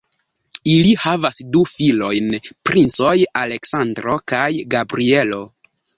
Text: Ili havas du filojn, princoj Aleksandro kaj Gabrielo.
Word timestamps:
Ili 0.75 0.93
havas 1.01 1.35
du 1.57 1.61
filojn, 1.73 2.33
princoj 2.71 3.13
Aleksandro 3.43 4.17
kaj 4.33 4.49
Gabrielo. 4.77 5.45